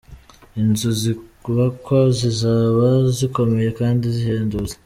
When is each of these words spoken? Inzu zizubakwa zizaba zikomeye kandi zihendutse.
Inzu 0.61 0.89
zizubakwa 0.99 1.97
zizaba 2.17 2.87
zikomeye 3.17 3.69
kandi 3.79 4.05
zihendutse. 4.15 4.75